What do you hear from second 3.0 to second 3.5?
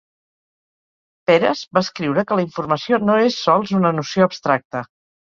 no és